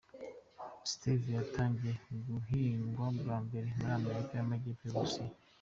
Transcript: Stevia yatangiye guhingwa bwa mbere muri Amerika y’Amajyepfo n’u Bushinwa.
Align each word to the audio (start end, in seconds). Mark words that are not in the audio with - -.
Stevia 0.91 1.33
yatangiye 1.39 1.93
guhingwa 2.29 3.05
bwa 3.19 3.37
mbere 3.45 3.67
muri 3.77 3.91
Amerika 4.01 4.31
y’Amajyepfo 4.35 4.85
n’u 4.85 4.99
Bushinwa. 5.03 5.35